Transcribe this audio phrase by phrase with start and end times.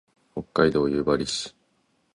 [0.33, 1.55] 北海道夕張市